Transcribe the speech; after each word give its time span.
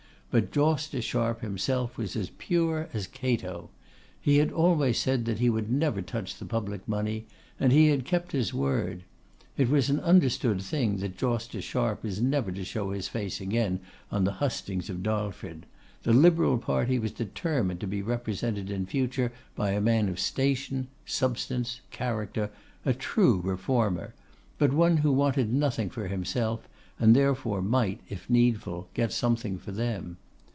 But 0.33 0.49
Jawster 0.53 1.01
Sharp 1.01 1.41
himself 1.41 1.97
was 1.97 2.15
as 2.15 2.29
pure 2.37 2.87
as 2.93 3.05
Cato. 3.05 3.69
He 4.17 4.37
had 4.37 4.49
always 4.49 4.97
said 4.97 5.27
he 5.27 5.49
would 5.49 5.69
never 5.69 6.01
touch 6.01 6.37
the 6.37 6.45
public 6.45 6.87
money, 6.87 7.25
and 7.59 7.73
he 7.73 7.89
had 7.89 8.05
kept 8.05 8.31
his 8.31 8.53
word. 8.53 9.03
It 9.57 9.67
was 9.69 9.89
an 9.89 9.99
understood 9.99 10.61
thing 10.61 10.99
that 10.99 11.17
Jawster 11.17 11.61
Sharp 11.61 12.01
was 12.03 12.21
never 12.21 12.49
to 12.53 12.63
show 12.63 12.91
his 12.91 13.09
face 13.09 13.41
again 13.41 13.81
on 14.09 14.23
the 14.23 14.31
hustings 14.39 14.89
of 14.89 15.03
Darlford; 15.03 15.65
the 16.03 16.13
Liberal 16.13 16.57
party 16.57 16.97
was 16.97 17.11
determined 17.11 17.81
to 17.81 17.85
be 17.87 18.01
represented 18.01 18.71
in 18.71 18.85
future 18.85 19.33
by 19.53 19.71
a 19.71 19.81
man 19.81 20.07
of 20.07 20.17
station, 20.17 20.87
substance, 21.05 21.81
character, 21.91 22.49
a 22.85 22.93
true 22.93 23.41
Reformer, 23.43 24.13
but 24.57 24.71
one 24.71 24.95
who 24.95 25.11
wanted 25.11 25.51
nothing 25.53 25.89
for 25.89 26.07
himself, 26.07 26.69
and 26.99 27.15
therefore 27.15 27.63
might, 27.63 27.99
if 28.09 28.29
needful, 28.29 28.87
get 28.93 29.11
something 29.11 29.57
for 29.57 29.71
them. 29.71 30.17